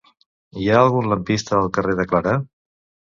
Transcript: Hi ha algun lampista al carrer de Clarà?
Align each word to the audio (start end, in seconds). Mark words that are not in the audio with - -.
Hi 0.61 0.69
ha 0.69 0.79
algun 0.85 1.09
lampista 1.11 1.53
al 1.57 1.69
carrer 1.75 1.95
de 1.99 2.07
Clarà? 2.13 2.33